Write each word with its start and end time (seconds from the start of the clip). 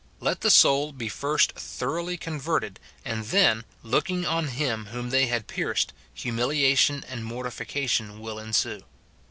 Let 0.19 0.41
the 0.41 0.49
soul 0.49 0.93
be 0.93 1.09
first 1.09 1.51
thoroughly 1.51 2.17
converted, 2.17 2.79
and 3.05 3.23
then," 3.25 3.65
looking 3.93 4.25
on 4.25 4.47
Him 4.47 4.87
whom 4.87 5.11
they 5.11 5.27
had 5.27 5.45
pierced," 5.45 5.93
humiliation 6.15 7.05
and 7.07 7.23
mortification 7.23 8.19
will 8.19 8.39
en 8.39 8.51
sue. 8.53 8.81